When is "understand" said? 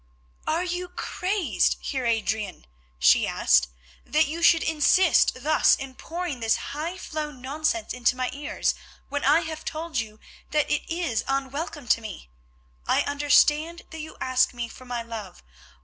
13.03-13.83